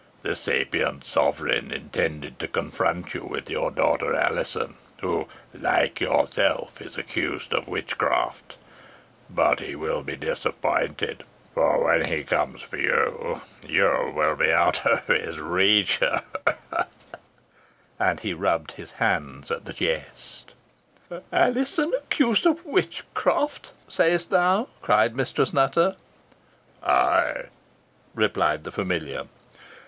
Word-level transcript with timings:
The 0.23 0.35
sapient 0.35 1.05
sovereign 1.05 1.71
intended 1.71 2.39
to 2.39 2.47
confront 2.47 3.13
you 3.13 3.23
with 3.23 3.51
your 3.51 3.69
daughter 3.69 4.15
Alizon, 4.15 4.75
who, 5.01 5.27
like 5.53 6.01
yourself, 6.01 6.81
is 6.81 6.97
accused 6.97 7.53
of 7.53 7.67
witchcraft; 7.67 8.57
but 9.29 9.59
he 9.59 9.75
will 9.75 10.01
be 10.01 10.15
disappointed 10.15 11.23
for 11.53 11.83
when 11.83 12.05
he 12.05 12.23
comes 12.23 12.63
for 12.63 12.77
you, 12.77 13.41
you 13.67 14.11
will 14.15 14.35
be 14.35 14.51
out 14.51 14.83
of 14.87 15.05
his 15.05 15.37
reach 15.39 15.99
ha! 15.99 16.23
ha!" 16.47 16.85
And 17.99 18.21
he 18.21 18.33
rubbed 18.33 18.71
his 18.71 18.93
hands 18.93 19.51
at 19.51 19.65
the 19.65 19.73
jest. 19.73 20.55
"Alizon 21.31 21.93
accused 21.99 22.47
of 22.47 22.65
witchcraft 22.65 23.71
say'st 23.87 24.31
thou?" 24.31 24.67
cried 24.81 25.15
Mistress 25.15 25.53
Nutter. 25.53 25.95
"Ay," 26.81 27.49
replied 28.15 28.63
the 28.63 28.71
familiar. 28.71 29.25